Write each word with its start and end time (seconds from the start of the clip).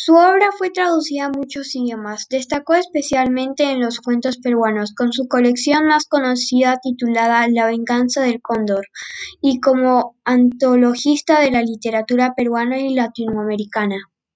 Su 0.00 0.14
obra 0.14 0.50
fue 0.56 0.70
traducida 0.70 1.24
a 1.26 1.30
muchos 1.30 1.74
idiomas, 1.74 2.28
destacó 2.30 2.74
especialmente 2.74 3.64
en 3.64 3.80
los 3.80 3.98
cuentos 3.98 4.38
peruanos, 4.38 4.94
con 4.94 5.12
su 5.12 5.26
colección 5.26 5.88
más 5.88 6.06
conocida 6.06 6.78
titulada 6.80 7.48
"La 7.48 7.66
venganza 7.66 8.22
del 8.22 8.40
cóndor", 8.40 8.86
y 9.42 9.58
como 9.58 10.14
antologista 10.24 11.40
de 11.40 11.50
la 11.50 11.62
literatura 11.62 12.32
peruana 12.36 12.78
y 12.78 12.94
latinoamericana. 12.94 13.96